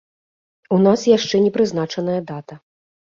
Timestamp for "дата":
2.31-2.59